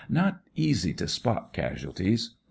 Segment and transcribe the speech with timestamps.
[0.09, 2.31] Not easy to spot casualties.